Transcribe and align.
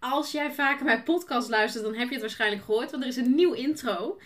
als 0.00 0.32
jij 0.32 0.52
vaker 0.52 0.84
mijn 0.84 1.02
podcast 1.02 1.48
luistert, 1.48 1.84
dan 1.84 1.94
heb 1.94 2.06
je 2.06 2.12
het 2.12 2.22
waarschijnlijk 2.22 2.62
gehoord, 2.64 2.90
want 2.90 3.02
er 3.02 3.08
is 3.08 3.16
een 3.16 3.34
nieuw 3.34 3.52
intro. 3.52 4.18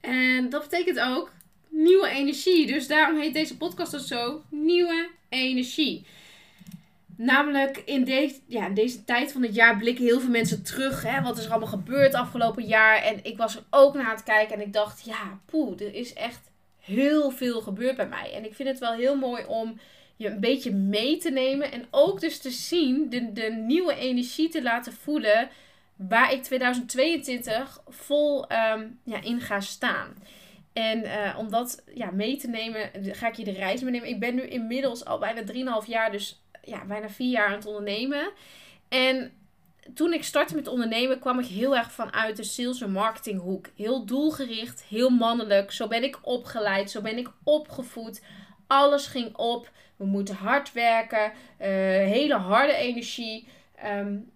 En 0.00 0.48
dat 0.48 0.62
betekent 0.62 1.00
ook 1.00 1.32
nieuwe 1.68 2.08
energie. 2.08 2.66
Dus 2.66 2.86
daarom 2.86 3.20
heet 3.20 3.32
deze 3.32 3.56
podcast 3.56 3.94
ook 3.94 4.00
zo: 4.00 4.42
Nieuwe 4.50 5.08
Energie. 5.28 6.06
Namelijk 7.16 7.82
in 7.84 8.04
deze, 8.04 8.34
ja, 8.46 8.66
in 8.66 8.74
deze 8.74 9.04
tijd 9.04 9.32
van 9.32 9.42
het 9.42 9.54
jaar 9.54 9.76
blikken 9.76 10.04
heel 10.04 10.20
veel 10.20 10.30
mensen 10.30 10.62
terug. 10.62 11.02
Hè, 11.02 11.22
wat 11.22 11.38
is 11.38 11.44
er 11.44 11.50
allemaal 11.50 11.68
gebeurd 11.68 12.14
afgelopen 12.14 12.64
jaar? 12.64 13.02
En 13.02 13.24
ik 13.24 13.36
was 13.36 13.56
er 13.56 13.62
ook 13.70 13.94
naar 13.94 14.10
het 14.10 14.22
kijken 14.22 14.54
en 14.54 14.66
ik 14.66 14.72
dacht, 14.72 15.04
ja, 15.04 15.40
poeh, 15.46 15.80
er 15.80 15.94
is 15.94 16.12
echt 16.12 16.50
heel 16.78 17.30
veel 17.30 17.60
gebeurd 17.60 17.96
bij 17.96 18.08
mij. 18.08 18.32
En 18.32 18.44
ik 18.44 18.54
vind 18.54 18.68
het 18.68 18.78
wel 18.78 18.92
heel 18.92 19.16
mooi 19.16 19.44
om 19.44 19.78
je 20.18 20.28
een 20.28 20.40
beetje 20.40 20.72
mee 20.72 21.16
te 21.16 21.30
nemen. 21.30 21.72
En 21.72 21.86
ook 21.90 22.20
dus 22.20 22.38
te 22.38 22.50
zien, 22.50 23.10
de, 23.10 23.32
de 23.32 23.62
nieuwe 23.66 23.94
energie 23.94 24.48
te 24.48 24.62
laten 24.62 24.92
voelen. 24.92 25.48
Waar 25.96 26.32
ik 26.32 26.42
2022 26.42 27.82
vol 27.86 28.52
um, 28.52 29.00
ja, 29.04 29.22
in 29.22 29.40
ga 29.40 29.60
staan. 29.60 30.14
En 30.72 30.98
uh, 31.04 31.38
om 31.38 31.50
dat 31.50 31.84
ja, 31.94 32.10
mee 32.10 32.36
te 32.36 32.48
nemen, 32.48 32.90
ga 33.02 33.28
ik 33.28 33.34
je 33.34 33.44
de 33.44 33.52
reis 33.52 33.82
meenemen. 33.82 34.08
Ik 34.08 34.20
ben 34.20 34.34
nu 34.34 34.42
inmiddels 34.42 35.04
al 35.04 35.18
bijna 35.18 35.80
3,5 35.82 35.86
jaar, 35.86 36.10
dus 36.10 36.42
ja, 36.62 36.84
bijna 36.84 37.08
4 37.08 37.30
jaar 37.30 37.46
aan 37.46 37.52
het 37.52 37.66
ondernemen. 37.66 38.30
En 38.88 39.32
toen 39.94 40.12
ik 40.12 40.24
startte 40.24 40.54
met 40.54 40.68
ondernemen, 40.68 41.18
kwam 41.18 41.38
ik 41.38 41.46
heel 41.46 41.76
erg 41.76 41.92
vanuit 41.92 42.36
de 42.36 42.42
sales- 42.42 42.80
en 42.80 42.90
marketinghoek. 42.90 43.66
Heel 43.76 44.06
doelgericht, 44.06 44.84
heel 44.88 45.10
mannelijk. 45.10 45.72
Zo 45.72 45.88
ben 45.88 46.02
ik 46.02 46.18
opgeleid, 46.22 46.90
zo 46.90 47.00
ben 47.00 47.18
ik 47.18 47.28
opgevoed. 47.44 48.22
Alles 48.68 49.06
ging 49.06 49.36
op. 49.36 49.70
We 49.96 50.04
moeten 50.04 50.34
hard 50.34 50.72
werken. 50.72 51.24
Uh, 51.24 51.66
hele 52.06 52.36
harde 52.36 52.74
energie. 52.74 53.48
Um, 53.84 54.30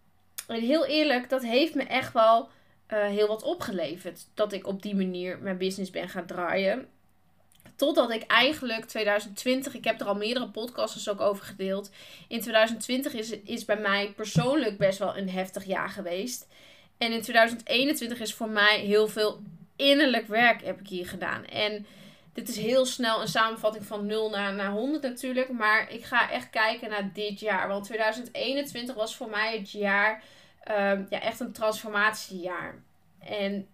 en 0.47 0.61
heel 0.61 0.87
eerlijk, 0.87 1.29
dat 1.29 1.43
heeft 1.43 1.75
me 1.75 1.83
echt 1.83 2.13
wel 2.13 2.49
uh, 2.89 3.07
heel 3.07 3.27
wat 3.27 3.43
opgeleverd. 3.43 4.27
Dat 4.35 4.53
ik 4.53 4.67
op 4.67 4.83
die 4.83 4.95
manier 4.95 5.39
mijn 5.39 5.59
business 5.59 5.91
ben 5.91 6.09
gaan 6.09 6.27
draaien. 6.27 6.89
Totdat 7.77 8.11
ik 8.11 8.23
eigenlijk 8.23 8.85
2020, 8.85 9.75
ik 9.75 9.85
heb 9.85 10.01
er 10.01 10.07
al 10.07 10.15
meerdere 10.15 10.49
podcasts 10.49 11.09
ook 11.09 11.21
over 11.21 11.45
gedeeld. 11.45 11.91
In 12.29 12.41
2020 12.41 13.13
is, 13.13 13.31
is 13.31 13.65
bij 13.65 13.77
mij 13.77 14.13
persoonlijk 14.17 14.79
best 14.79 14.99
wel 14.99 15.17
een 15.17 15.31
heftig 15.31 15.65
jaar 15.65 15.89
geweest. 15.89 16.49
En 16.99 17.13
in 17.13 17.23
2021 17.23 18.21
is 18.21 18.35
voor 18.35 18.49
mij 18.49 18.79
heel 18.79 19.09
veel 19.09 19.41
innerlijk 19.77 20.27
werk 20.27 20.65
heb 20.65 20.81
ik 20.81 20.89
hier 20.89 21.07
gedaan. 21.07 21.45
En 21.45 21.87
dit 22.33 22.49
is 22.49 22.57
heel 22.57 22.87
snel 22.87 23.21
een 23.21 23.29
samenvatting 23.29 23.87
van 23.87 24.07
0 24.07 24.31
naar, 24.31 24.55
naar 24.55 24.71
100 24.71 25.03
natuurlijk. 25.03 25.51
Maar 25.51 25.93
ik 25.93 26.05
ga 26.05 26.31
echt 26.31 26.51
kijken 26.51 26.91
naar 26.91 27.11
dit 27.13 27.41
jaar. 27.41 27.69
Want 27.69 27.85
2021 27.85 28.95
was 28.95 29.17
voor 29.17 29.31
mij 29.31 29.59
het 29.59 29.71
jaar, 29.71 30.23
um, 30.69 31.07
ja, 31.11 31.21
echt 31.21 31.41
een 31.41 31.53
transformatiejaar. 31.53 32.83
En 33.19 33.67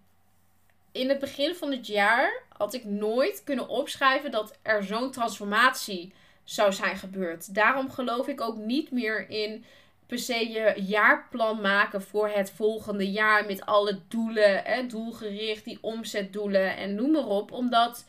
in 0.92 1.08
het 1.08 1.18
begin 1.18 1.54
van 1.54 1.70
het 1.70 1.86
jaar 1.86 2.42
had 2.48 2.74
ik 2.74 2.84
nooit 2.84 3.42
kunnen 3.44 3.68
opschrijven 3.68 4.30
dat 4.30 4.58
er 4.62 4.84
zo'n 4.84 5.10
transformatie 5.10 6.12
zou 6.44 6.72
zijn 6.72 6.96
gebeurd. 6.96 7.54
Daarom 7.54 7.90
geloof 7.90 8.28
ik 8.28 8.40
ook 8.40 8.56
niet 8.56 8.90
meer 8.90 9.30
in 9.30 9.64
per 10.06 10.18
se 10.18 10.48
je 10.48 10.82
jaarplan 10.86 11.60
maken 11.60 12.02
voor 12.02 12.28
het 12.28 12.50
volgende 12.50 13.10
jaar 13.10 13.46
met 13.46 13.66
alle 13.66 14.00
doelen, 14.08 14.62
hè, 14.64 14.86
doelgericht, 14.86 15.64
die 15.64 15.78
omzetdoelen 15.80 16.76
en 16.76 16.94
noem 16.94 17.10
maar 17.10 17.26
op. 17.26 17.52
Omdat 17.52 18.04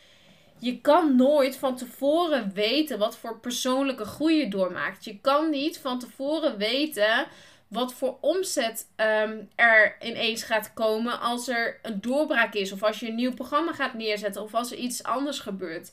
je 0.60 0.82
kan 0.82 1.16
nooit 1.16 1.58
van 1.58 1.76
tevoren 1.76 2.54
weten 2.54 3.00
wat 3.00 3.18
voor 3.18 3.40
persoonlijke 3.40 4.06
groei 4.06 4.36
je 4.36 4.48
doormaakt. 4.48 5.06
Je 5.06 5.20
kan 5.20 5.50
niet 5.50 5.78
van 5.78 6.00
tevoren 6.00 6.58
weten 6.58 7.28
wat 7.68 7.94
voor 7.94 8.18
omzet 8.22 8.88
um, 8.96 9.50
er 9.56 9.98
ineens 10.02 10.44
gaat 10.44 10.74
komen 10.74 11.20
als 11.20 11.48
er 11.48 11.80
een 11.82 12.02
doorbraak 12.02 12.54
is. 12.54 12.72
Of 12.72 12.84
als 12.84 13.00
je 13.00 13.08
een 13.08 13.16
nieuw 13.16 13.34
programma 13.34 13.74
gaat 13.74 13.94
neerzetten. 13.94 14.42
Of 14.42 14.54
als 14.54 14.72
er 14.72 14.78
iets 14.78 15.04
anders 15.04 15.40
gebeurt. 15.40 15.92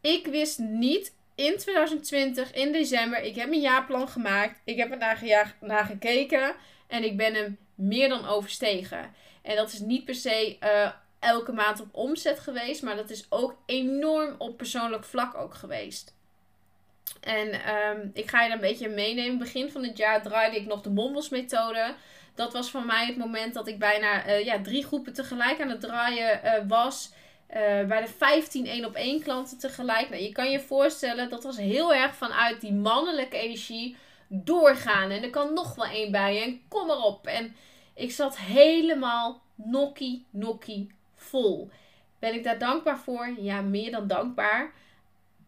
Ik 0.00 0.26
wist 0.26 0.58
niet 0.58 1.14
in 1.34 1.56
2020, 1.56 2.52
in 2.52 2.72
december. 2.72 3.22
Ik 3.22 3.34
heb 3.34 3.48
mijn 3.48 3.60
jaarplan 3.60 4.08
gemaakt. 4.08 4.60
Ik 4.64 4.76
heb 4.76 4.90
er 4.90 4.98
naar, 5.60 5.84
gekeken. 5.84 6.54
En 6.86 7.04
ik 7.04 7.16
ben 7.16 7.34
hem 7.34 7.58
meer 7.74 8.08
dan 8.08 8.26
overstegen. 8.26 9.14
En 9.42 9.56
dat 9.56 9.72
is 9.72 9.78
niet 9.78 10.04
per 10.04 10.14
se 10.14 10.56
uh, 10.60 10.90
elke 11.20 11.52
maand 11.52 11.80
op 11.80 11.88
omzet 11.92 12.38
geweest. 12.38 12.82
Maar 12.82 12.96
dat 12.96 13.10
is 13.10 13.26
ook 13.28 13.56
enorm 13.66 14.34
op 14.38 14.56
persoonlijk 14.56 15.04
vlak 15.04 15.34
ook 15.34 15.54
geweest. 15.54 16.14
En 17.20 17.74
um, 17.74 18.10
ik 18.14 18.30
ga 18.30 18.42
je 18.42 18.48
daar 18.48 18.56
een 18.56 18.68
beetje 18.68 18.88
meenemen. 18.88 19.38
Begin 19.38 19.70
van 19.70 19.82
het 19.84 19.96
jaar 19.96 20.22
draaide 20.22 20.56
ik 20.56 20.66
nog 20.66 20.80
de 20.80 20.90
Mombos 20.90 21.28
methode. 21.28 21.94
Dat 22.34 22.52
was 22.52 22.70
voor 22.70 22.84
mij 22.84 23.06
het 23.06 23.16
moment 23.16 23.54
dat 23.54 23.68
ik 23.68 23.78
bijna 23.78 24.26
uh, 24.26 24.44
ja, 24.44 24.62
drie 24.62 24.84
groepen 24.84 25.12
tegelijk 25.12 25.60
aan 25.60 25.68
het 25.68 25.80
draaien 25.80 26.40
uh, 26.44 26.52
was. 26.68 27.10
Uh, 27.50 27.56
bij 27.84 28.00
de 28.00 28.06
15 28.06 28.66
één 28.66 28.84
op 28.84 28.94
één 28.94 29.22
klanten 29.22 29.58
tegelijk. 29.58 30.08
Nou, 30.10 30.22
je 30.22 30.32
kan 30.32 30.50
je 30.50 30.60
voorstellen, 30.60 31.30
dat 31.30 31.42
was 31.42 31.56
heel 31.56 31.94
erg 31.94 32.14
vanuit 32.14 32.60
die 32.60 32.72
mannelijke 32.72 33.36
energie 33.36 33.96
doorgaan. 34.28 35.10
En 35.10 35.22
er 35.22 35.30
kan 35.30 35.54
nog 35.54 35.74
wel 35.74 35.86
één 35.86 36.10
bij 36.10 36.42
en 36.42 36.60
kom 36.68 36.86
maar 36.86 37.02
op. 37.02 37.26
En 37.26 37.56
ik 37.94 38.10
zat 38.10 38.38
helemaal 38.38 39.42
nokkie, 39.54 40.26
nokkie 40.30 40.90
vol. 41.20 41.70
Ben 42.18 42.34
ik 42.34 42.44
daar 42.44 42.58
dankbaar 42.58 42.98
voor? 42.98 43.34
Ja, 43.38 43.60
meer 43.60 43.90
dan 43.90 44.06
dankbaar. 44.06 44.72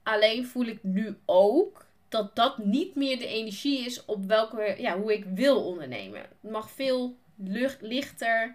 Alleen 0.03 0.47
voel 0.47 0.67
ik 0.67 0.79
nu 0.83 1.17
ook 1.25 1.87
dat 2.09 2.37
dat 2.37 2.59
niet 2.59 2.95
meer 2.95 3.19
de 3.19 3.27
energie 3.27 3.85
is 3.85 4.05
op 4.05 4.25
welke, 4.25 4.75
ja, 4.79 4.99
hoe 4.99 5.13
ik 5.13 5.25
wil 5.25 5.65
ondernemen. 5.65 6.21
Het 6.21 6.51
mag 6.51 6.71
veel 6.71 7.17
lucht, 7.35 7.81
lichter. 7.81 8.55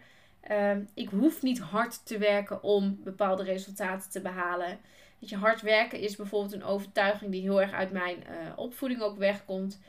Uh, 0.52 0.72
ik 0.94 1.10
hoef 1.10 1.42
niet 1.42 1.60
hard 1.60 2.06
te 2.06 2.18
werken 2.18 2.64
om 2.64 3.00
bepaalde 3.04 3.44
resultaten 3.44 4.10
te 4.10 4.22
behalen. 4.22 4.80
Dat 5.20 5.30
je, 5.30 5.36
hard 5.36 5.62
werken 5.62 6.00
is 6.00 6.16
bijvoorbeeld 6.16 6.54
een 6.54 6.64
overtuiging 6.64 7.32
die 7.32 7.42
heel 7.42 7.62
erg 7.62 7.72
uit 7.72 7.92
mijn 7.92 8.18
uh, 8.18 8.36
opvoeding 8.56 9.02
ook 9.02 9.18
wegkomt. 9.18 9.80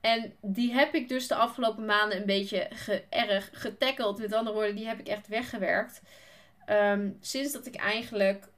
En 0.00 0.32
die 0.40 0.72
heb 0.72 0.94
ik 0.94 1.08
dus 1.08 1.26
de 1.26 1.34
afgelopen 1.34 1.84
maanden 1.84 2.18
een 2.18 2.26
beetje 2.26 2.68
ge 2.70 3.02
erg 3.08 3.50
getackeld. 3.52 4.18
Met 4.18 4.32
andere 4.32 4.56
woorden, 4.56 4.76
die 4.76 4.86
heb 4.86 4.98
ik 4.98 5.08
echt 5.08 5.28
weggewerkt. 5.28 6.02
Um, 6.70 7.16
sinds 7.20 7.52
dat 7.52 7.66
ik 7.66 7.74
eigenlijk 7.74 8.48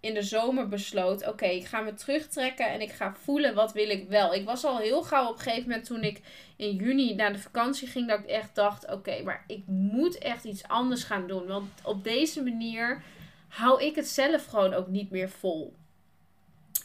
in 0.00 0.14
de 0.14 0.22
zomer 0.22 0.68
besloot: 0.68 1.26
oké, 1.26 1.46
ik 1.46 1.66
ga 1.66 1.80
me 1.80 1.94
terugtrekken 1.94 2.70
en 2.70 2.80
ik 2.80 2.92
ga 2.92 3.14
voelen 3.14 3.54
wat 3.54 3.72
wil 3.72 3.88
ik 3.88 4.08
wel. 4.08 4.34
Ik 4.34 4.44
was 4.44 4.64
al 4.64 4.78
heel 4.78 5.02
gauw 5.02 5.28
op 5.28 5.34
een 5.34 5.40
gegeven 5.40 5.68
moment 5.68 5.86
toen 5.86 6.02
ik 6.02 6.20
in 6.56 6.76
juni 6.76 7.14
naar 7.14 7.32
de 7.32 7.38
vakantie 7.38 7.88
ging, 7.88 8.08
dat 8.08 8.18
ik 8.18 8.26
echt 8.26 8.54
dacht: 8.54 8.90
oké, 8.90 9.22
maar 9.22 9.44
ik 9.46 9.62
moet 9.66 10.18
echt 10.18 10.44
iets 10.44 10.68
anders 10.68 11.04
gaan 11.04 11.26
doen. 11.26 11.46
Want 11.46 11.70
op 11.84 12.04
deze 12.04 12.42
manier 12.42 13.02
hou 13.48 13.82
ik 13.82 13.94
het 13.94 14.08
zelf 14.08 14.46
gewoon 14.46 14.74
ook 14.74 14.88
niet 14.88 15.10
meer 15.10 15.28
vol. 15.28 15.74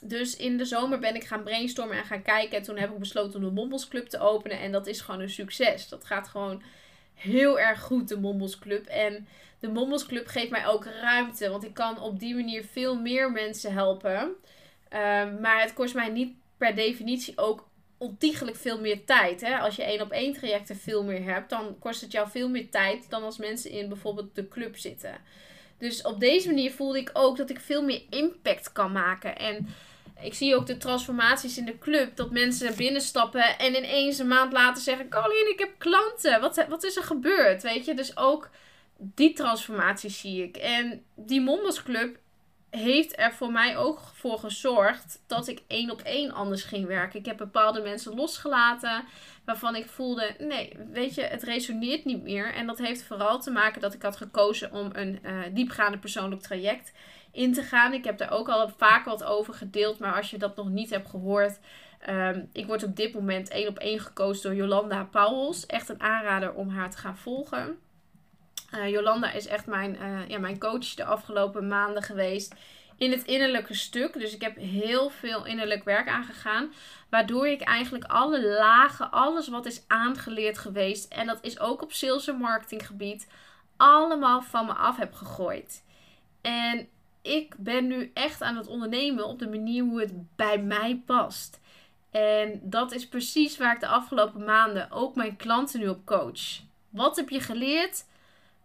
Dus 0.01 0.35
in 0.35 0.57
de 0.57 0.65
zomer 0.65 0.99
ben 0.99 1.15
ik 1.15 1.23
gaan 1.23 1.43
brainstormen 1.43 1.97
en 1.97 2.05
gaan 2.05 2.21
kijken. 2.21 2.57
En 2.57 2.63
toen 2.63 2.77
heb 2.77 2.91
ik 2.91 2.99
besloten 2.99 3.39
om 3.39 3.45
de 3.45 3.51
Mombels 3.51 3.87
Club 3.87 4.07
te 4.07 4.19
openen. 4.19 4.59
En 4.59 4.71
dat 4.71 4.87
is 4.87 5.01
gewoon 5.01 5.21
een 5.21 5.29
succes. 5.29 5.89
Dat 5.89 6.05
gaat 6.05 6.27
gewoon 6.27 6.63
heel 7.17 7.59
erg 7.59 7.81
goed, 7.81 8.07
de 8.07 8.19
Mombels 8.19 8.59
Club. 8.59 8.85
En 8.85 9.27
de 9.59 9.67
Mombels 9.67 10.05
Club 10.05 10.27
geeft 10.27 10.51
mij 10.51 10.67
ook 10.67 10.85
ruimte. 10.85 11.49
Want 11.49 11.63
ik 11.63 11.73
kan 11.73 12.01
op 12.01 12.19
die 12.19 12.35
manier 12.35 12.63
veel 12.63 12.95
meer 12.95 13.31
mensen 13.31 13.73
helpen. 13.73 14.19
Um, 14.19 15.41
maar 15.41 15.61
het 15.61 15.73
kost 15.73 15.93
mij 15.93 16.09
niet 16.09 16.35
per 16.57 16.75
definitie 16.75 17.37
ook 17.37 17.67
ontiegelijk 17.97 18.57
veel 18.57 18.79
meer 18.79 19.05
tijd. 19.05 19.41
Hè? 19.41 19.57
Als 19.57 19.75
je 19.75 19.83
één 19.83 20.01
op 20.01 20.11
één 20.11 20.33
trajecten 20.33 20.75
veel 20.75 21.03
meer 21.03 21.23
hebt, 21.23 21.49
dan 21.49 21.79
kost 21.79 22.01
het 22.01 22.11
jou 22.11 22.29
veel 22.29 22.49
meer 22.49 22.69
tijd 22.69 23.09
dan 23.09 23.23
als 23.23 23.37
mensen 23.37 23.71
in 23.71 23.87
bijvoorbeeld 23.89 24.35
de 24.35 24.47
club 24.47 24.77
zitten. 24.77 25.17
Dus 25.77 26.01
op 26.01 26.19
deze 26.19 26.47
manier 26.47 26.71
voelde 26.71 26.99
ik 26.99 27.09
ook 27.13 27.37
dat 27.37 27.49
ik 27.49 27.59
veel 27.59 27.83
meer 27.83 28.01
impact 28.09 28.71
kan 28.71 28.91
maken. 28.91 29.37
En 29.37 29.67
ik 30.21 30.33
zie 30.33 30.55
ook 30.55 30.65
de 30.65 30.77
transformaties 30.77 31.57
in 31.57 31.65
de 31.65 31.77
club. 31.77 32.15
Dat 32.15 32.31
mensen 32.31 32.75
binnenstappen 32.75 33.57
en 33.57 33.75
ineens 33.75 34.17
een 34.17 34.27
maand 34.27 34.53
later 34.53 34.83
zeggen: 34.83 35.09
Caroline, 35.09 35.49
ik 35.49 35.59
heb 35.59 35.71
klanten. 35.77 36.41
Wat, 36.41 36.65
wat 36.69 36.83
is 36.83 36.95
er 36.95 37.03
gebeurd? 37.03 37.63
Weet 37.63 37.85
je, 37.85 37.93
dus 37.93 38.17
ook 38.17 38.49
die 38.97 39.33
transformatie 39.33 40.09
zie 40.09 40.43
ik. 40.43 40.57
En 40.57 41.03
die 41.15 41.41
Mombos 41.41 41.83
Club 41.83 42.17
heeft 42.69 43.19
er 43.19 43.33
voor 43.33 43.51
mij 43.51 43.77
ook 43.77 43.99
voor 44.13 44.39
gezorgd 44.39 45.23
dat 45.27 45.47
ik 45.47 45.61
één 45.67 45.91
op 45.91 46.01
één 46.01 46.31
anders 46.31 46.63
ging 46.63 46.85
werken. 46.85 47.19
Ik 47.19 47.25
heb 47.25 47.37
bepaalde 47.37 47.81
mensen 47.81 48.15
losgelaten 48.15 49.03
waarvan 49.45 49.75
ik 49.75 49.89
voelde, 49.89 50.35
nee, 50.39 50.77
weet 50.91 51.15
je, 51.15 51.21
het 51.21 51.43
resoneert 51.43 52.05
niet 52.05 52.23
meer. 52.23 52.53
En 52.53 52.67
dat 52.67 52.77
heeft 52.77 53.03
vooral 53.03 53.39
te 53.39 53.51
maken 53.51 53.81
dat 53.81 53.93
ik 53.93 54.01
had 54.01 54.17
gekozen 54.17 54.71
om 54.71 54.89
een 54.93 55.19
uh, 55.23 55.39
diepgaande 55.53 55.97
persoonlijk 55.97 56.41
traject 56.41 56.93
in 57.31 57.53
te 57.53 57.61
gaan. 57.61 57.93
Ik 57.93 58.03
heb 58.03 58.17
daar 58.17 58.31
ook 58.31 58.49
al 58.49 58.69
vaak 58.77 59.05
wat 59.05 59.23
over 59.23 59.53
gedeeld, 59.53 59.99
maar 59.99 60.15
als 60.15 60.29
je 60.29 60.37
dat 60.37 60.55
nog 60.55 60.69
niet 60.69 60.89
hebt 60.89 61.09
gehoord, 61.09 61.59
ehm, 61.99 62.45
ik 62.53 62.65
word 62.65 62.83
op 62.83 62.95
dit 62.95 63.13
moment 63.13 63.49
één 63.49 63.67
op 63.67 63.77
één 63.77 63.99
gekozen 63.99 64.43
door 64.43 64.59
Jolanda 64.59 65.03
Pauwels. 65.03 65.65
Echt 65.65 65.89
een 65.89 66.01
aanrader 66.01 66.53
om 66.53 66.69
haar 66.69 66.91
te 66.91 66.97
gaan 66.97 67.17
volgen. 67.17 67.77
Uh, 68.71 68.89
Jolanda 68.89 69.31
is 69.31 69.47
echt 69.47 69.65
mijn, 69.65 69.97
uh, 70.01 70.27
ja, 70.27 70.39
mijn 70.39 70.59
coach 70.59 70.93
de 70.93 71.05
afgelopen 71.05 71.67
maanden 71.67 72.03
geweest 72.03 72.55
in 72.97 73.11
het 73.11 73.23
innerlijke 73.23 73.73
stuk. 73.73 74.13
Dus 74.13 74.33
ik 74.35 74.41
heb 74.41 74.57
heel 74.57 75.09
veel 75.09 75.45
innerlijk 75.45 75.83
werk 75.83 76.07
aangegaan. 76.07 76.73
Waardoor 77.09 77.47
ik 77.47 77.61
eigenlijk 77.61 78.05
alle 78.05 78.47
lagen, 78.47 79.11
alles 79.11 79.47
wat 79.47 79.65
is 79.65 79.83
aangeleerd 79.87 80.57
geweest. 80.57 81.13
En 81.13 81.27
dat 81.27 81.39
is 81.41 81.59
ook 81.59 81.81
op 81.81 81.93
sales 81.93 82.27
en 82.27 82.37
marketinggebied. 82.37 83.27
Allemaal 83.77 84.41
van 84.41 84.65
me 84.65 84.73
af 84.73 84.97
heb 84.97 85.13
gegooid. 85.13 85.83
En 86.41 86.87
ik 87.21 87.55
ben 87.57 87.87
nu 87.87 88.11
echt 88.13 88.41
aan 88.41 88.55
het 88.55 88.67
ondernemen 88.67 89.27
op 89.27 89.39
de 89.39 89.47
manier 89.47 89.83
hoe 89.83 89.99
het 89.99 90.35
bij 90.35 90.57
mij 90.57 91.01
past. 91.05 91.59
En 92.11 92.59
dat 92.63 92.91
is 92.91 93.07
precies 93.07 93.57
waar 93.57 93.73
ik 93.73 93.79
de 93.79 93.87
afgelopen 93.87 94.43
maanden 94.43 94.91
ook 94.91 95.15
mijn 95.15 95.35
klanten 95.35 95.79
nu 95.79 95.87
op 95.87 96.05
coach. 96.05 96.59
Wat 96.89 97.15
heb 97.15 97.29
je 97.29 97.39
geleerd? 97.39 98.05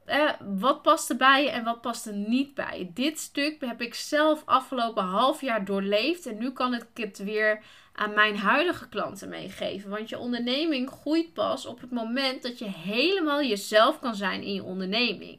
Eh, 0.05 0.31
wat 0.59 0.83
past 0.83 1.11
er 1.11 1.17
bij 1.17 1.43
je 1.43 1.51
en 1.51 1.65
wat 1.65 1.81
past 1.81 2.07
er 2.07 2.15
niet 2.15 2.55
bij 2.55 2.79
je? 2.79 2.93
Dit 2.93 3.19
stuk 3.19 3.57
heb 3.61 3.81
ik 3.81 3.95
zelf 3.95 4.43
afgelopen 4.45 5.05
half 5.05 5.41
jaar 5.41 5.65
doorleefd. 5.65 6.27
En 6.27 6.39
nu 6.39 6.51
kan 6.51 6.75
ik 6.75 6.87
het 6.95 7.19
weer 7.19 7.63
aan 7.93 8.15
mijn 8.15 8.37
huidige 8.37 8.89
klanten 8.89 9.29
meegeven. 9.29 9.91
Want 9.91 10.09
je 10.09 10.19
onderneming 10.19 10.91
groeit 10.91 11.33
pas 11.33 11.67
op 11.67 11.81
het 11.81 11.91
moment 11.91 12.43
dat 12.43 12.59
je 12.59 12.69
helemaal 12.69 13.43
jezelf 13.43 13.99
kan 13.99 14.15
zijn 14.15 14.43
in 14.43 14.55
je 14.55 14.63
onderneming. 14.63 15.39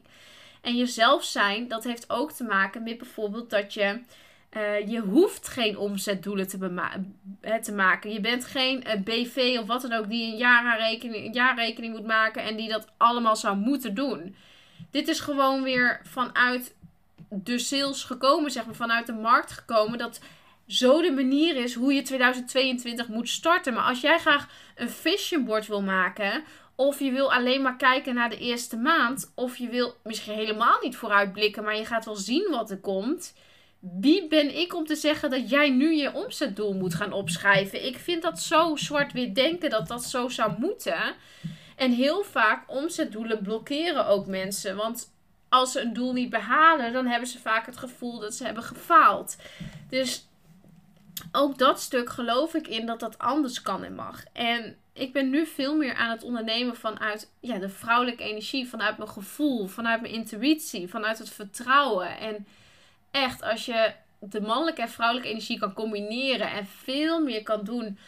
En 0.60 0.76
jezelf 0.76 1.24
zijn, 1.24 1.68
dat 1.68 1.84
heeft 1.84 2.10
ook 2.10 2.32
te 2.32 2.44
maken 2.44 2.82
met 2.82 2.98
bijvoorbeeld 2.98 3.50
dat 3.50 3.74
je. 3.74 4.00
Uh, 4.56 4.88
je 4.88 5.00
hoeft 5.00 5.48
geen 5.48 5.78
omzetdoelen 5.78 6.48
te, 6.48 6.58
te, 7.62 7.72
maken. 7.72 8.12
Je 8.12 8.20
bent 8.20 8.44
geen 8.44 8.84
eh, 8.84 9.00
BV 9.00 9.56
of 9.60 9.66
wat 9.66 9.82
dan 9.82 9.92
ook 9.92 10.08
die 10.08 10.32
een 10.32 10.36
jaarrekening, 10.36 11.24
een 11.24 11.32
jaarrekening 11.32 11.94
moet 11.94 12.06
maken 12.06 12.42
en 12.42 12.56
die 12.56 12.68
dat 12.68 12.88
allemaal 12.96 13.36
zou 13.36 13.56
moeten 13.56 13.94
doen. 13.94 14.36
Dit 14.94 15.08
is 15.08 15.20
gewoon 15.20 15.62
weer 15.62 16.00
vanuit 16.02 16.74
de 17.28 17.58
sales 17.58 18.04
gekomen, 18.04 18.50
zeg 18.50 18.64
maar, 18.64 18.74
vanuit 18.74 19.06
de 19.06 19.12
markt 19.12 19.52
gekomen. 19.52 19.98
Dat 19.98 20.20
zo 20.66 21.02
de 21.02 21.12
manier 21.12 21.56
is 21.56 21.74
hoe 21.74 21.94
je 21.94 22.02
2022 22.02 23.08
moet 23.08 23.28
starten. 23.28 23.74
Maar 23.74 23.84
als 23.84 24.00
jij 24.00 24.18
graag 24.18 24.48
een 24.74 24.90
vision 24.90 25.44
board 25.44 25.66
wil 25.66 25.82
maken, 25.82 26.44
of 26.74 26.98
je 26.98 27.10
wil 27.10 27.32
alleen 27.32 27.62
maar 27.62 27.76
kijken 27.76 28.14
naar 28.14 28.30
de 28.30 28.38
eerste 28.38 28.76
maand, 28.76 29.32
of 29.34 29.56
je 29.56 29.68
wil 29.68 29.96
misschien 30.02 30.34
helemaal 30.34 30.78
niet 30.82 30.96
vooruitblikken, 30.96 31.64
maar 31.64 31.76
je 31.76 31.86
gaat 31.86 32.04
wel 32.04 32.16
zien 32.16 32.50
wat 32.50 32.70
er 32.70 32.78
komt. 32.78 33.34
Wie 33.78 34.28
ben 34.28 34.58
ik 34.58 34.74
om 34.74 34.86
te 34.86 34.96
zeggen 34.96 35.30
dat 35.30 35.50
jij 35.50 35.70
nu 35.70 35.94
je 35.94 36.12
omzetdoel 36.12 36.74
moet 36.74 36.94
gaan 36.94 37.12
opschrijven? 37.12 37.86
Ik 37.86 37.98
vind 37.98 38.22
dat 38.22 38.40
zo 38.40 38.76
zwart-wit 38.76 39.34
denken 39.34 39.70
dat 39.70 39.88
dat 39.88 40.04
zo 40.04 40.28
zou 40.28 40.52
moeten. 40.58 41.14
En 41.76 41.92
heel 41.92 42.22
vaak 42.22 42.64
omzetdoelen 42.66 43.42
blokkeren 43.42 44.06
ook 44.06 44.26
mensen. 44.26 44.76
Want 44.76 45.12
als 45.48 45.72
ze 45.72 45.80
een 45.80 45.92
doel 45.92 46.12
niet 46.12 46.30
behalen, 46.30 46.92
dan 46.92 47.06
hebben 47.06 47.28
ze 47.28 47.38
vaak 47.38 47.66
het 47.66 47.76
gevoel 47.76 48.18
dat 48.18 48.34
ze 48.34 48.44
hebben 48.44 48.62
gefaald. 48.62 49.36
Dus 49.88 50.26
ook 51.32 51.58
dat 51.58 51.80
stuk 51.80 52.10
geloof 52.10 52.54
ik 52.54 52.68
in 52.68 52.86
dat 52.86 53.00
dat 53.00 53.18
anders 53.18 53.62
kan 53.62 53.84
en 53.84 53.94
mag. 53.94 54.24
En 54.32 54.76
ik 54.92 55.12
ben 55.12 55.30
nu 55.30 55.46
veel 55.46 55.76
meer 55.76 55.94
aan 55.94 56.10
het 56.10 56.22
ondernemen 56.22 56.76
vanuit 56.76 57.30
ja, 57.40 57.58
de 57.58 57.68
vrouwelijke 57.68 58.22
energie, 58.22 58.68
vanuit 58.68 58.96
mijn 58.96 59.10
gevoel, 59.10 59.66
vanuit 59.66 60.00
mijn 60.00 60.12
intuïtie, 60.12 60.88
vanuit 60.88 61.18
het 61.18 61.30
vertrouwen. 61.30 62.18
En 62.18 62.46
echt, 63.10 63.42
als 63.42 63.64
je 63.64 63.92
de 64.18 64.40
mannelijke 64.40 64.82
en 64.82 64.88
vrouwelijke 64.88 65.30
energie 65.30 65.58
kan 65.58 65.72
combineren 65.72 66.50
en 66.50 66.66
veel 66.66 67.20
meer 67.20 67.42
kan 67.42 67.64
doen 67.64 67.98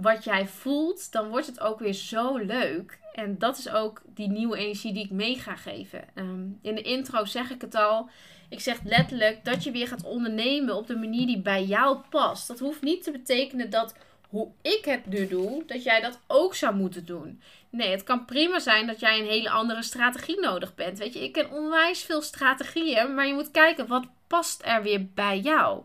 wat 0.00 0.24
jij 0.24 0.46
voelt, 0.46 1.12
dan 1.12 1.28
wordt 1.28 1.46
het 1.46 1.60
ook 1.60 1.78
weer 1.78 1.92
zo 1.92 2.36
leuk. 2.36 2.98
En 3.12 3.38
dat 3.38 3.58
is 3.58 3.68
ook 3.68 4.02
die 4.14 4.28
nieuwe 4.28 4.56
energie 4.56 4.92
die 4.92 5.04
ik 5.04 5.10
mee 5.10 5.38
ga 5.38 5.56
geven. 5.56 6.04
Ehm, 6.14 6.46
in 6.62 6.74
de 6.74 6.82
intro 6.82 7.24
zeg 7.24 7.50
ik 7.50 7.60
het 7.60 7.74
al. 7.74 8.08
Ik 8.48 8.60
zeg 8.60 8.78
letterlijk 8.84 9.44
dat 9.44 9.64
je 9.64 9.70
weer 9.70 9.88
gaat 9.88 10.04
ondernemen 10.04 10.76
op 10.76 10.86
de 10.86 10.96
manier 10.96 11.26
die 11.26 11.40
bij 11.40 11.64
jou 11.64 11.98
past. 12.10 12.48
Dat 12.48 12.58
hoeft 12.58 12.82
niet 12.82 13.02
te 13.02 13.10
betekenen 13.10 13.70
dat 13.70 13.94
hoe 14.28 14.48
ik 14.62 14.84
het 14.84 15.06
nu 15.06 15.26
doe, 15.26 15.62
dat 15.66 15.82
jij 15.82 16.00
dat 16.00 16.20
ook 16.26 16.54
zou 16.54 16.74
moeten 16.74 17.04
doen. 17.06 17.42
Nee, 17.70 17.90
het 17.90 18.02
kan 18.02 18.24
prima 18.24 18.58
zijn 18.58 18.86
dat 18.86 19.00
jij 19.00 19.18
een 19.18 19.26
hele 19.26 19.50
andere 19.50 19.82
strategie 19.82 20.40
nodig 20.40 20.74
bent. 20.74 20.98
Weet 20.98 21.12
je, 21.12 21.24
ik 21.24 21.32
ken 21.32 21.50
onwijs 21.50 22.02
veel 22.02 22.22
strategieën, 22.22 23.14
maar 23.14 23.26
je 23.26 23.34
moet 23.34 23.50
kijken 23.50 23.86
wat 23.86 24.06
past 24.26 24.62
er 24.64 24.82
weer 24.82 25.06
bij 25.14 25.38
jou. 25.38 25.82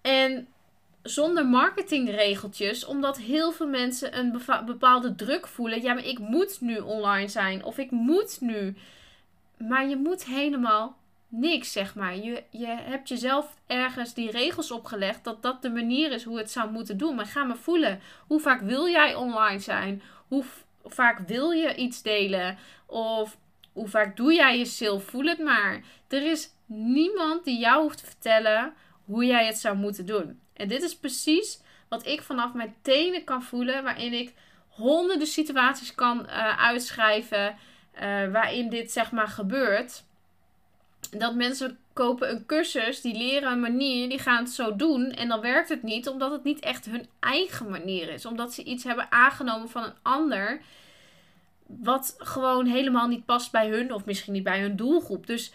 En 0.00 0.48
zonder 1.08 1.46
marketingregeltjes, 1.46 2.84
omdat 2.84 3.18
heel 3.18 3.52
veel 3.52 3.66
mensen 3.68 4.18
een 4.18 4.40
bepaalde 4.66 5.14
druk 5.14 5.46
voelen. 5.46 5.82
Ja, 5.82 5.94
maar 5.94 6.04
ik 6.04 6.18
moet 6.18 6.60
nu 6.60 6.78
online 6.78 7.28
zijn 7.28 7.64
of 7.64 7.78
ik 7.78 7.90
moet 7.90 8.40
nu. 8.40 8.76
Maar 9.58 9.88
je 9.88 9.96
moet 9.96 10.24
helemaal 10.24 10.96
niks, 11.28 11.72
zeg 11.72 11.94
maar. 11.94 12.16
Je, 12.16 12.42
je 12.50 12.66
hebt 12.66 13.08
jezelf 13.08 13.56
ergens 13.66 14.14
die 14.14 14.30
regels 14.30 14.70
opgelegd 14.70 15.24
dat 15.24 15.42
dat 15.42 15.62
de 15.62 15.70
manier 15.70 16.12
is 16.12 16.24
hoe 16.24 16.38
het 16.38 16.50
zou 16.50 16.70
moeten 16.70 16.98
doen. 16.98 17.14
Maar 17.14 17.26
ga 17.26 17.44
maar 17.44 17.56
voelen. 17.56 18.00
Hoe 18.26 18.40
vaak 18.40 18.60
wil 18.60 18.88
jij 18.88 19.14
online 19.14 19.60
zijn? 19.60 20.02
Hoe 20.28 20.44
vaak 20.84 21.18
wil 21.18 21.50
je 21.50 21.74
iets 21.74 22.02
delen? 22.02 22.58
Of 22.86 23.36
hoe 23.72 23.88
vaak 23.88 24.16
doe 24.16 24.34
jij 24.34 24.58
je 24.58 24.64
sale? 24.64 25.00
Voel 25.00 25.24
het 25.24 25.38
maar. 25.38 25.82
Er 26.08 26.30
is 26.30 26.50
niemand 26.66 27.44
die 27.44 27.58
jou 27.58 27.82
hoeft 27.82 27.98
te 27.98 28.06
vertellen 28.06 28.74
hoe 29.04 29.24
jij 29.24 29.46
het 29.46 29.58
zou 29.58 29.76
moeten 29.76 30.06
doen. 30.06 30.40
En 30.58 30.68
dit 30.68 30.82
is 30.82 30.96
precies 30.96 31.60
wat 31.88 32.06
ik 32.06 32.22
vanaf 32.22 32.52
mijn 32.52 32.74
tenen 32.82 33.24
kan 33.24 33.42
voelen, 33.42 33.82
waarin 33.82 34.12
ik 34.12 34.32
honderden 34.68 35.26
situaties 35.26 35.94
kan 35.94 36.26
uh, 36.26 36.58
uitschrijven 36.58 37.56
uh, 37.94 38.00
waarin 38.32 38.68
dit 38.68 38.92
zeg 38.92 39.10
maar 39.10 39.28
gebeurt. 39.28 40.04
Dat 41.10 41.34
mensen 41.34 41.78
kopen 41.92 42.30
een 42.30 42.46
cursus, 42.46 43.00
die 43.00 43.16
leren 43.16 43.52
een 43.52 43.60
manier, 43.60 44.08
die 44.08 44.18
gaan 44.18 44.44
het 44.44 44.52
zo 44.52 44.76
doen 44.76 45.10
en 45.10 45.28
dan 45.28 45.40
werkt 45.40 45.68
het 45.68 45.82
niet, 45.82 46.08
omdat 46.08 46.32
het 46.32 46.44
niet 46.44 46.60
echt 46.60 46.84
hun 46.84 47.08
eigen 47.20 47.70
manier 47.70 48.08
is. 48.08 48.26
Omdat 48.26 48.54
ze 48.54 48.64
iets 48.64 48.84
hebben 48.84 49.12
aangenomen 49.12 49.68
van 49.68 49.82
een 49.82 49.96
ander, 50.02 50.60
wat 51.66 52.14
gewoon 52.18 52.66
helemaal 52.66 53.08
niet 53.08 53.24
past 53.24 53.52
bij 53.52 53.68
hun 53.68 53.92
of 53.92 54.04
misschien 54.04 54.32
niet 54.32 54.42
bij 54.42 54.60
hun 54.60 54.76
doelgroep. 54.76 55.26
Dus 55.26 55.52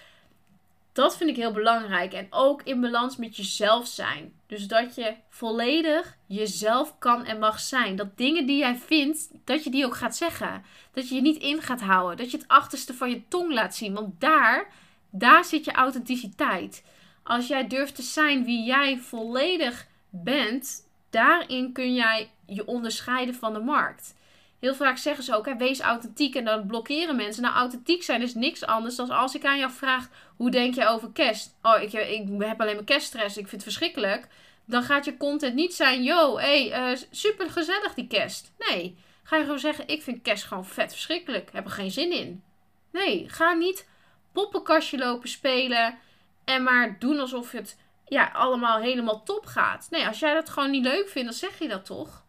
dat 0.93 1.17
vind 1.17 1.29
ik 1.29 1.35
heel 1.35 1.51
belangrijk. 1.51 2.13
En 2.13 2.27
ook 2.29 2.63
in 2.63 2.81
balans 2.81 3.17
met 3.17 3.35
jezelf 3.35 3.87
zijn. 3.87 4.33
Dus 4.47 4.67
dat 4.67 4.95
je 4.95 5.15
volledig 5.29 6.17
jezelf 6.25 6.97
kan 6.99 7.25
en 7.25 7.39
mag 7.39 7.59
zijn. 7.59 7.95
Dat 7.95 8.17
dingen 8.17 8.45
die 8.45 8.57
jij 8.57 8.75
vindt, 8.75 9.29
dat 9.43 9.63
je 9.63 9.69
die 9.69 9.85
ook 9.85 9.95
gaat 9.95 10.15
zeggen. 10.15 10.63
Dat 10.91 11.09
je 11.09 11.15
je 11.15 11.21
niet 11.21 11.41
in 11.41 11.61
gaat 11.61 11.81
houden. 11.81 12.17
Dat 12.17 12.31
je 12.31 12.37
het 12.37 12.47
achterste 12.47 12.93
van 12.93 13.09
je 13.09 13.27
tong 13.27 13.53
laat 13.53 13.75
zien. 13.75 13.93
Want 13.93 14.21
daar, 14.21 14.73
daar 15.09 15.45
zit 15.45 15.65
je 15.65 15.71
authenticiteit. 15.71 16.83
Als 17.23 17.47
jij 17.47 17.67
durft 17.67 17.95
te 17.95 18.01
zijn 18.01 18.45
wie 18.45 18.63
jij 18.63 18.97
volledig 18.97 19.87
bent, 20.09 20.87
daarin 21.09 21.71
kun 21.71 21.93
jij 21.93 22.29
je 22.45 22.67
onderscheiden 22.67 23.35
van 23.35 23.53
de 23.53 23.59
markt. 23.59 24.15
Heel 24.63 24.75
vaak 24.75 24.97
zeggen 24.97 25.23
ze 25.23 25.35
ook, 25.35 25.45
hè, 25.45 25.55
wees 25.55 25.79
authentiek 25.79 26.35
en 26.35 26.45
dan 26.45 26.67
blokkeren 26.67 27.15
mensen. 27.15 27.43
Nou, 27.43 27.55
authentiek 27.55 28.03
zijn 28.03 28.21
is 28.21 28.33
niks 28.33 28.65
anders 28.65 28.95
dan 28.95 29.09
als 29.09 29.35
ik 29.35 29.45
aan 29.45 29.57
jou 29.57 29.71
vraag, 29.71 30.09
hoe 30.35 30.51
denk 30.51 30.75
je 30.75 30.87
over 30.87 31.11
kerst? 31.11 31.55
Oh, 31.61 31.81
ik, 31.81 31.93
ik 31.93 32.27
heb 32.39 32.61
alleen 32.61 32.75
maar 32.75 32.83
kerststress, 32.83 33.37
ik 33.37 33.47
vind 33.47 33.51
het 33.51 33.63
verschrikkelijk. 33.63 34.27
Dan 34.65 34.83
gaat 34.83 35.05
je 35.05 35.17
content 35.17 35.55
niet 35.55 35.73
zijn, 35.73 36.03
yo, 36.03 36.37
hey, 36.37 36.91
uh, 36.91 36.97
super 37.11 37.49
gezellig 37.49 37.93
die 37.93 38.07
kerst. 38.07 38.51
Nee, 38.57 38.97
ga 39.23 39.35
je 39.35 39.43
gewoon 39.43 39.59
zeggen, 39.59 39.87
ik 39.87 40.03
vind 40.03 40.21
kerst 40.21 40.43
gewoon 40.43 40.65
vet 40.65 40.91
verschrikkelijk, 40.91 41.49
heb 41.53 41.65
er 41.65 41.71
geen 41.71 41.91
zin 41.91 42.11
in. 42.11 42.43
Nee, 42.91 43.29
ga 43.29 43.53
niet 43.53 43.87
poppenkastje 44.31 44.97
lopen 44.97 45.29
spelen 45.29 45.97
en 46.45 46.63
maar 46.63 46.99
doen 46.99 47.19
alsof 47.19 47.51
het 47.51 47.79
ja, 48.05 48.31
allemaal 48.33 48.79
helemaal 48.79 49.23
top 49.23 49.45
gaat. 49.45 49.87
Nee, 49.89 50.07
als 50.07 50.19
jij 50.19 50.33
dat 50.33 50.49
gewoon 50.49 50.71
niet 50.71 50.85
leuk 50.85 51.09
vindt, 51.09 51.29
dan 51.29 51.49
zeg 51.49 51.59
je 51.59 51.67
dat 51.67 51.85
toch. 51.85 52.22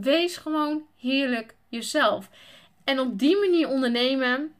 Wees 0.00 0.36
gewoon 0.36 0.82
heerlijk 0.96 1.54
jezelf. 1.68 2.28
En 2.84 3.00
op 3.00 3.18
die 3.18 3.36
manier 3.36 3.68
ondernemen. 3.68 4.54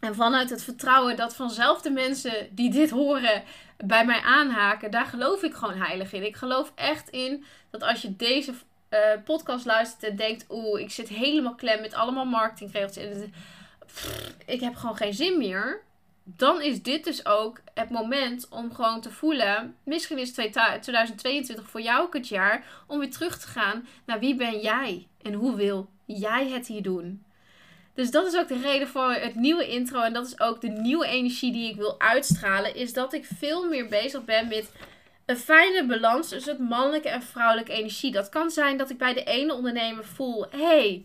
En 0.00 0.14
vanuit 0.14 0.50
het 0.50 0.62
vertrouwen 0.62 1.16
dat 1.16 1.34
vanzelf 1.34 1.82
de 1.82 1.90
mensen 1.90 2.48
die 2.50 2.70
dit 2.70 2.90
horen 2.90 3.42
bij 3.84 4.06
mij 4.06 4.20
aanhaken, 4.20 4.90
daar 4.90 5.06
geloof 5.06 5.42
ik 5.42 5.54
gewoon 5.54 5.80
heilig 5.80 6.12
in. 6.12 6.24
Ik 6.24 6.36
geloof 6.36 6.72
echt 6.74 7.08
in 7.08 7.44
dat 7.70 7.82
als 7.82 8.02
je 8.02 8.16
deze 8.16 8.52
uh, 8.90 8.98
podcast 9.24 9.64
luistert 9.64 10.02
en 10.02 10.16
denkt: 10.16 10.46
Oeh, 10.50 10.80
ik 10.80 10.90
zit 10.90 11.08
helemaal 11.08 11.54
klem 11.54 11.80
met 11.80 11.94
allemaal 11.94 12.24
marketingregels. 12.24 12.96
En 12.96 13.32
ik 14.46 14.60
heb 14.60 14.74
gewoon 14.74 14.96
geen 14.96 15.14
zin 15.14 15.38
meer. 15.38 15.82
Dan 16.24 16.62
is 16.62 16.82
dit 16.82 17.04
dus 17.04 17.26
ook 17.26 17.60
het 17.74 17.90
moment 17.90 18.48
om 18.48 18.74
gewoon 18.74 19.00
te 19.00 19.10
voelen. 19.10 19.76
Misschien 19.84 20.18
is 20.18 20.32
2022 20.32 21.68
voor 21.68 21.80
jou 21.80 22.02
ook 22.02 22.14
het 22.14 22.28
jaar 22.28 22.64
om 22.86 22.98
weer 22.98 23.10
terug 23.10 23.38
te 23.38 23.46
gaan 23.46 23.86
naar 24.06 24.18
wie 24.18 24.34
ben 24.34 24.60
jij 24.60 25.06
en 25.22 25.32
hoe 25.32 25.56
wil 25.56 25.88
jij 26.04 26.48
het 26.48 26.66
hier 26.66 26.82
doen. 26.82 27.24
Dus 27.94 28.10
dat 28.10 28.26
is 28.26 28.36
ook 28.36 28.48
de 28.48 28.60
reden 28.60 28.88
voor 28.88 29.12
het 29.12 29.34
nieuwe 29.34 29.68
intro. 29.68 30.00
En 30.00 30.12
dat 30.12 30.26
is 30.26 30.40
ook 30.40 30.60
de 30.60 30.68
nieuwe 30.68 31.06
energie 31.06 31.52
die 31.52 31.70
ik 31.70 31.76
wil 31.76 32.00
uitstralen. 32.00 32.74
Is 32.74 32.92
dat 32.92 33.12
ik 33.12 33.24
veel 33.24 33.68
meer 33.68 33.88
bezig 33.88 34.24
ben 34.24 34.48
met 34.48 34.72
een 35.26 35.36
fijne 35.36 35.86
balans 35.86 36.28
tussen 36.28 36.52
het 36.52 36.68
mannelijke 36.68 37.08
en 37.08 37.22
vrouwelijke 37.22 37.72
energie. 37.72 38.12
Dat 38.12 38.28
kan 38.28 38.50
zijn 38.50 38.76
dat 38.76 38.90
ik 38.90 38.98
bij 38.98 39.14
de 39.14 39.24
ene 39.24 39.54
ondernemer 39.54 40.04
voel: 40.04 40.46
hey, 40.50 41.04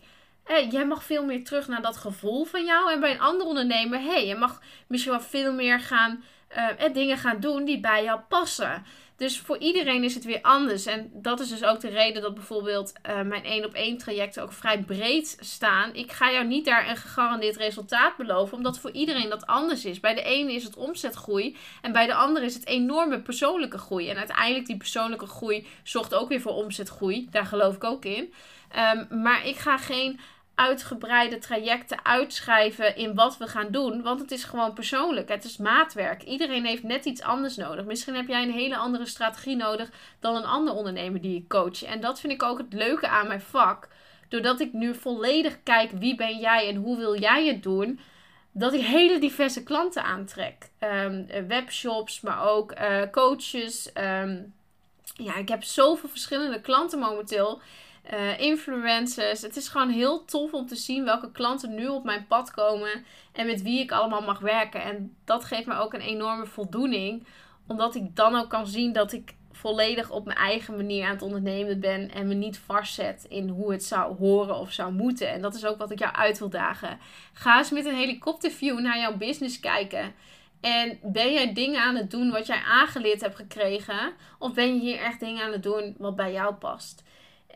jij 0.70 0.86
mag 0.86 1.04
veel 1.04 1.24
meer 1.24 1.44
terug 1.44 1.68
naar 1.68 1.82
dat 1.82 1.96
gevoel 1.96 2.44
van 2.44 2.64
jou. 2.64 2.92
En 2.92 3.00
bij 3.00 3.10
een 3.10 3.20
andere 3.20 3.48
ondernemer: 3.48 4.00
hey, 4.00 4.26
je 4.26 4.34
mag 4.34 4.60
misschien 4.86 5.12
wel 5.12 5.20
veel 5.20 5.52
meer 5.52 5.80
gaan, 5.80 6.24
uh, 6.56 6.92
dingen 6.92 7.18
gaan 7.18 7.40
doen 7.40 7.64
die 7.64 7.80
bij 7.80 8.04
jou 8.04 8.20
passen. 8.28 8.84
Dus 9.18 9.40
voor 9.40 9.58
iedereen 9.58 10.04
is 10.04 10.14
het 10.14 10.24
weer 10.24 10.42
anders. 10.42 10.86
En 10.86 11.10
dat 11.14 11.40
is 11.40 11.48
dus 11.48 11.64
ook 11.64 11.80
de 11.80 11.88
reden 11.88 12.22
dat 12.22 12.34
bijvoorbeeld 12.34 12.92
uh, 13.08 13.22
mijn 13.22 13.44
één 13.44 13.64
op 13.64 13.74
één 13.74 13.98
trajecten 13.98 14.42
ook 14.42 14.52
vrij 14.52 14.82
breed 14.82 15.36
staan. 15.40 15.94
Ik 15.94 16.12
ga 16.12 16.32
jou 16.32 16.46
niet 16.46 16.64
daar 16.64 16.88
een 16.88 16.96
gegarandeerd 16.96 17.56
resultaat 17.56 18.16
beloven, 18.16 18.56
omdat 18.56 18.78
voor 18.78 18.90
iedereen 18.90 19.28
dat 19.28 19.46
anders 19.46 19.84
is. 19.84 20.00
Bij 20.00 20.14
de 20.14 20.22
ene 20.22 20.52
is 20.52 20.64
het 20.64 20.76
omzetgroei 20.76 21.56
en 21.82 21.92
bij 21.92 22.06
de 22.06 22.14
andere 22.14 22.44
is 22.44 22.54
het 22.54 22.66
enorme 22.66 23.20
persoonlijke 23.20 23.78
groei. 23.78 24.08
En 24.08 24.16
uiteindelijk 24.16 24.66
die 24.66 24.76
persoonlijke 24.76 25.26
groei 25.26 25.66
zorgt 25.82 26.14
ook 26.14 26.28
weer 26.28 26.40
voor 26.40 26.54
omzetgroei. 26.54 27.28
Daar 27.30 27.46
geloof 27.46 27.74
ik 27.74 27.84
ook 27.84 28.04
in. 28.04 28.32
Um, 28.76 29.22
maar 29.22 29.46
ik 29.46 29.56
ga 29.56 29.78
geen 29.78 30.20
uitgebreide 30.58 31.38
trajecten 31.38 32.04
uitschrijven 32.04 32.96
in 32.96 33.14
wat 33.14 33.38
we 33.38 33.46
gaan 33.46 33.70
doen. 33.70 34.02
Want 34.02 34.20
het 34.20 34.30
is 34.30 34.44
gewoon 34.44 34.72
persoonlijk. 34.72 35.28
Het 35.28 35.44
is 35.44 35.56
maatwerk. 35.56 36.22
Iedereen 36.22 36.64
heeft 36.64 36.82
net 36.82 37.04
iets 37.04 37.22
anders 37.22 37.56
nodig. 37.56 37.84
Misschien 37.84 38.14
heb 38.14 38.28
jij 38.28 38.42
een 38.42 38.52
hele 38.52 38.76
andere 38.76 39.06
strategie 39.06 39.56
nodig 39.56 39.90
dan 40.20 40.36
een 40.36 40.44
ander 40.44 40.74
ondernemer 40.74 41.20
die 41.20 41.36
ik 41.36 41.48
coach. 41.48 41.82
En 41.82 42.00
dat 42.00 42.20
vind 42.20 42.32
ik 42.32 42.42
ook 42.42 42.58
het 42.58 42.72
leuke 42.72 43.08
aan 43.08 43.26
mijn 43.26 43.40
vak. 43.40 43.88
Doordat 44.28 44.60
ik 44.60 44.72
nu 44.72 44.94
volledig 44.94 45.62
kijk 45.62 45.90
wie 45.90 46.14
ben 46.14 46.38
jij 46.38 46.68
en 46.68 46.76
hoe 46.76 46.96
wil 46.96 47.18
jij 47.18 47.46
het 47.46 47.62
doen. 47.62 48.00
Dat 48.52 48.72
ik 48.72 48.80
hele 48.80 49.18
diverse 49.18 49.62
klanten 49.62 50.04
aantrek. 50.04 50.70
Um, 50.80 51.26
webshops, 51.48 52.20
maar 52.20 52.48
ook 52.48 52.72
uh, 52.80 53.02
coaches. 53.10 53.90
Um, 53.94 54.54
ja, 55.14 55.36
ik 55.36 55.48
heb 55.48 55.64
zoveel 55.64 56.08
verschillende 56.08 56.60
klanten 56.60 56.98
momenteel 56.98 57.60
uh, 58.12 58.40
influencers. 58.40 59.42
Het 59.42 59.56
is 59.56 59.68
gewoon 59.68 59.90
heel 59.90 60.24
tof 60.24 60.52
om 60.52 60.66
te 60.66 60.76
zien 60.76 61.04
welke 61.04 61.32
klanten 61.32 61.74
nu 61.74 61.86
op 61.86 62.04
mijn 62.04 62.26
pad 62.26 62.50
komen 62.50 63.04
en 63.32 63.46
met 63.46 63.62
wie 63.62 63.80
ik 63.80 63.92
allemaal 63.92 64.22
mag 64.22 64.38
werken. 64.38 64.82
En 64.82 65.16
dat 65.24 65.44
geeft 65.44 65.66
me 65.66 65.74
ook 65.74 65.94
een 65.94 66.00
enorme 66.00 66.46
voldoening, 66.46 67.26
omdat 67.66 67.94
ik 67.94 68.16
dan 68.16 68.36
ook 68.36 68.48
kan 68.48 68.66
zien 68.66 68.92
dat 68.92 69.12
ik 69.12 69.36
volledig 69.52 70.10
op 70.10 70.24
mijn 70.24 70.38
eigen 70.38 70.76
manier 70.76 71.04
aan 71.04 71.12
het 71.12 71.22
ondernemen 71.22 71.80
ben 71.80 72.10
en 72.10 72.28
me 72.28 72.34
niet 72.34 72.58
vastzet 72.58 73.26
in 73.28 73.48
hoe 73.48 73.72
het 73.72 73.84
zou 73.84 74.16
horen 74.16 74.56
of 74.56 74.72
zou 74.72 74.92
moeten. 74.92 75.30
En 75.30 75.42
dat 75.42 75.54
is 75.54 75.64
ook 75.64 75.78
wat 75.78 75.90
ik 75.90 75.98
jou 75.98 76.14
uit 76.14 76.38
wil 76.38 76.50
dagen. 76.50 76.98
Ga 77.32 77.58
eens 77.58 77.70
met 77.70 77.84
een 77.84 77.94
helikopterview 77.94 78.78
naar 78.78 78.98
jouw 78.98 79.16
business 79.16 79.60
kijken. 79.60 80.14
En 80.60 80.98
ben 81.02 81.32
jij 81.32 81.52
dingen 81.52 81.80
aan 81.80 81.96
het 81.96 82.10
doen 82.10 82.30
wat 82.30 82.46
jij 82.46 82.62
aangeleerd 82.66 83.20
hebt 83.20 83.36
gekregen? 83.36 84.12
Of 84.38 84.54
ben 84.54 84.74
je 84.74 84.80
hier 84.80 84.98
echt 84.98 85.20
dingen 85.20 85.44
aan 85.44 85.52
het 85.52 85.62
doen 85.62 85.94
wat 85.98 86.16
bij 86.16 86.32
jou 86.32 86.54
past? 86.54 87.02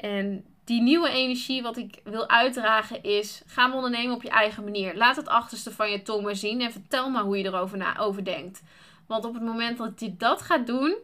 En 0.00 0.44
die 0.64 0.82
nieuwe 0.82 1.10
energie 1.10 1.62
wat 1.62 1.76
ik 1.76 2.00
wil 2.04 2.28
uitdragen 2.28 3.02
is: 3.02 3.42
ga 3.46 3.74
ondernemen 3.74 4.14
op 4.14 4.22
je 4.22 4.30
eigen 4.30 4.64
manier. 4.64 4.96
Laat 4.96 5.16
het 5.16 5.28
achterste 5.28 5.72
van 5.72 5.90
je 5.90 6.02
tong 6.02 6.24
maar 6.24 6.36
zien 6.36 6.60
en 6.60 6.72
vertel 6.72 7.10
maar 7.10 7.22
hoe 7.22 7.38
je 7.38 7.44
erover 7.44 7.78
na 7.78 7.98
over 7.98 8.24
denkt. 8.24 8.62
Want 9.06 9.24
op 9.24 9.34
het 9.34 9.42
moment 9.42 9.78
dat 9.78 10.00
je 10.00 10.16
dat 10.16 10.42
gaat 10.42 10.66
doen, 10.66 10.96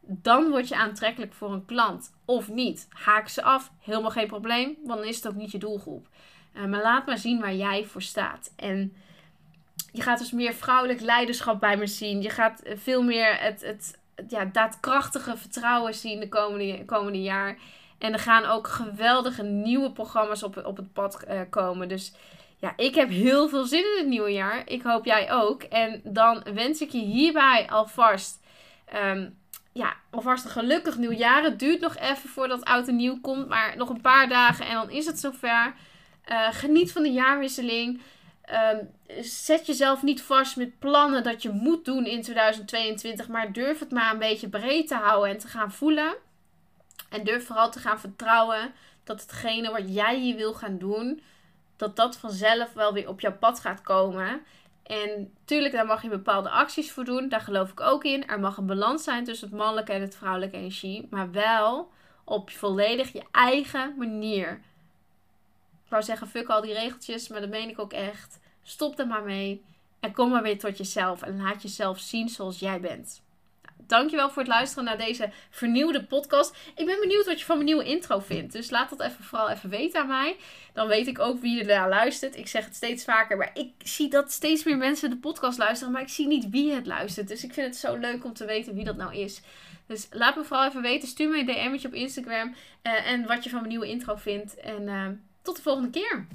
dan 0.00 0.50
word 0.50 0.68
je 0.68 0.76
aantrekkelijk 0.76 1.32
voor 1.32 1.52
een 1.52 1.64
klant. 1.64 2.12
Of 2.24 2.48
niet. 2.48 2.86
Haak 2.90 3.28
ze 3.28 3.42
af, 3.42 3.72
helemaal 3.80 4.10
geen 4.10 4.26
probleem, 4.26 4.76
want 4.84 4.98
dan 4.98 5.08
is 5.08 5.16
het 5.16 5.28
ook 5.28 5.34
niet 5.34 5.50
je 5.50 5.58
doelgroep. 5.58 6.08
Uh, 6.54 6.64
maar 6.64 6.82
laat 6.82 7.06
maar 7.06 7.18
zien 7.18 7.40
waar 7.40 7.54
jij 7.54 7.84
voor 7.84 8.02
staat. 8.02 8.52
En 8.56 8.92
je 9.92 10.02
gaat 10.02 10.18
dus 10.18 10.32
meer 10.32 10.54
vrouwelijk 10.54 11.00
leiderschap 11.00 11.60
bij 11.60 11.76
me 11.76 11.86
zien. 11.86 12.22
Je 12.22 12.30
gaat 12.30 12.62
veel 12.64 13.02
meer 13.02 13.36
het, 13.40 13.62
het, 13.62 13.98
ja, 14.28 14.44
daadkrachtige 14.44 15.36
vertrouwen 15.36 15.94
zien 15.94 16.20
de 16.20 16.28
komende, 16.28 16.84
komende 16.84 17.22
jaar. 17.22 17.58
En 17.98 18.12
er 18.12 18.18
gaan 18.18 18.44
ook 18.44 18.68
geweldige 18.68 19.42
nieuwe 19.42 19.92
programma's 19.92 20.42
op, 20.42 20.64
op 20.64 20.76
het 20.76 20.92
pad 20.92 21.24
uh, 21.28 21.40
komen. 21.50 21.88
Dus 21.88 22.12
ja, 22.58 22.72
ik 22.76 22.94
heb 22.94 23.08
heel 23.08 23.48
veel 23.48 23.64
zin 23.64 23.84
in 23.84 23.98
het 23.98 24.06
nieuwe 24.06 24.32
jaar. 24.32 24.62
Ik 24.66 24.82
hoop 24.82 25.04
jij 25.04 25.32
ook. 25.32 25.62
En 25.62 26.00
dan 26.04 26.42
wens 26.54 26.80
ik 26.80 26.90
je 26.90 26.98
hierbij 26.98 27.66
alvast, 27.70 28.40
um, 28.94 29.38
ja, 29.72 29.96
alvast 30.10 30.44
een 30.44 30.50
gelukkig 30.50 30.96
nieuwjaar. 30.96 31.42
Het 31.42 31.58
duurt 31.58 31.80
nog 31.80 31.96
even 31.96 32.28
voordat 32.28 32.64
oud 32.64 32.88
en 32.88 32.96
nieuw 32.96 33.20
komt. 33.20 33.48
Maar 33.48 33.76
nog 33.76 33.88
een 33.88 34.00
paar 34.00 34.28
dagen 34.28 34.66
en 34.66 34.74
dan 34.74 34.90
is 34.90 35.06
het 35.06 35.20
zover. 35.20 35.74
Uh, 36.30 36.48
geniet 36.50 36.92
van 36.92 37.02
de 37.02 37.12
jaarwisseling. 37.12 38.00
Um, 38.72 38.88
zet 39.20 39.66
jezelf 39.66 40.02
niet 40.02 40.22
vast 40.22 40.56
met 40.56 40.78
plannen 40.78 41.22
dat 41.22 41.42
je 41.42 41.50
moet 41.50 41.84
doen 41.84 42.06
in 42.06 42.22
2022. 42.22 43.28
Maar 43.28 43.52
durf 43.52 43.78
het 43.78 43.90
maar 43.90 44.12
een 44.12 44.18
beetje 44.18 44.48
breed 44.48 44.88
te 44.88 44.94
houden 44.94 45.30
en 45.30 45.38
te 45.38 45.48
gaan 45.48 45.72
voelen. 45.72 46.14
En 47.08 47.24
durf 47.24 47.46
vooral 47.46 47.70
te 47.70 47.78
gaan 47.78 48.00
vertrouwen 48.00 48.74
dat 49.04 49.20
hetgene 49.20 49.70
wat 49.70 49.94
jij 49.94 50.18
hier 50.18 50.36
wil 50.36 50.54
gaan 50.54 50.78
doen, 50.78 51.22
dat 51.76 51.96
dat 51.96 52.16
vanzelf 52.16 52.72
wel 52.72 52.92
weer 52.92 53.08
op 53.08 53.20
jouw 53.20 53.36
pad 53.36 53.60
gaat 53.60 53.80
komen. 53.80 54.42
En 54.82 55.32
tuurlijk, 55.44 55.72
daar 55.72 55.86
mag 55.86 56.02
je 56.02 56.08
bepaalde 56.08 56.50
acties 56.50 56.92
voor 56.92 57.04
doen. 57.04 57.28
Daar 57.28 57.40
geloof 57.40 57.70
ik 57.70 57.80
ook 57.80 58.04
in. 58.04 58.26
Er 58.26 58.40
mag 58.40 58.56
een 58.56 58.66
balans 58.66 59.04
zijn 59.04 59.24
tussen 59.24 59.48
het 59.48 59.56
mannelijke 59.56 59.92
en 59.92 60.00
het 60.00 60.16
vrouwelijke 60.16 60.56
energie. 60.56 61.06
Maar 61.10 61.30
wel 61.30 61.90
op 62.24 62.50
volledig 62.50 63.12
je 63.12 63.22
eigen 63.30 63.94
manier. 63.96 64.50
Ik 65.84 65.92
wou 65.92 66.02
zeggen, 66.02 66.28
fuck 66.28 66.48
al 66.48 66.60
die 66.60 66.72
regeltjes, 66.72 67.28
maar 67.28 67.40
dat 67.40 67.50
meen 67.50 67.68
ik 67.68 67.78
ook 67.78 67.92
echt. 67.92 68.38
Stop 68.62 68.98
er 68.98 69.06
maar 69.06 69.22
mee. 69.22 69.64
En 70.00 70.12
kom 70.12 70.30
maar 70.30 70.42
weer 70.42 70.58
tot 70.58 70.78
jezelf. 70.78 71.22
En 71.22 71.42
laat 71.42 71.62
jezelf 71.62 71.98
zien 71.98 72.28
zoals 72.28 72.58
jij 72.58 72.80
bent 72.80 73.24
dankjewel 73.86 74.30
voor 74.30 74.42
het 74.42 74.50
luisteren 74.50 74.84
naar 74.84 74.98
deze 74.98 75.30
vernieuwde 75.50 76.04
podcast. 76.04 76.56
Ik 76.74 76.86
ben 76.86 77.00
benieuwd 77.00 77.26
wat 77.26 77.38
je 77.38 77.44
van 77.44 77.54
mijn 77.54 77.66
nieuwe 77.66 77.84
intro 77.84 78.18
vindt. 78.18 78.52
Dus 78.52 78.70
laat 78.70 78.90
dat 78.90 79.00
even, 79.00 79.24
vooral 79.24 79.50
even 79.50 79.70
weten 79.70 80.00
aan 80.00 80.06
mij. 80.06 80.36
Dan 80.72 80.88
weet 80.88 81.06
ik 81.06 81.18
ook 81.18 81.40
wie 81.40 81.60
er 81.60 81.66
naar 81.66 81.88
luistert. 81.88 82.36
Ik 82.36 82.46
zeg 82.46 82.64
het 82.64 82.74
steeds 82.74 83.04
vaker, 83.04 83.36
maar 83.36 83.50
ik 83.54 83.72
zie 83.78 84.08
dat 84.08 84.32
steeds 84.32 84.64
meer 84.64 84.76
mensen 84.76 85.10
de 85.10 85.16
podcast 85.16 85.58
luisteren. 85.58 85.92
Maar 85.92 86.02
ik 86.02 86.08
zie 86.08 86.26
niet 86.26 86.50
wie 86.50 86.72
het 86.72 86.86
luistert. 86.86 87.28
Dus 87.28 87.44
ik 87.44 87.52
vind 87.52 87.66
het 87.66 87.76
zo 87.76 87.96
leuk 87.96 88.24
om 88.24 88.32
te 88.32 88.44
weten 88.44 88.74
wie 88.74 88.84
dat 88.84 88.96
nou 88.96 89.14
is. 89.14 89.40
Dus 89.86 90.08
laat 90.10 90.36
me 90.36 90.44
vooral 90.44 90.66
even 90.66 90.82
weten. 90.82 91.08
Stuur 91.08 91.28
me 91.28 91.38
een 91.38 91.46
DM'tje 91.46 91.88
op 91.88 91.94
Instagram. 91.94 92.54
Uh, 92.82 93.10
en 93.10 93.26
wat 93.26 93.44
je 93.44 93.50
van 93.50 93.58
mijn 93.58 93.70
nieuwe 93.70 93.88
intro 93.88 94.16
vindt. 94.16 94.60
En 94.60 94.82
uh, 94.82 95.06
tot 95.42 95.56
de 95.56 95.62
volgende 95.62 95.90
keer. 95.90 96.26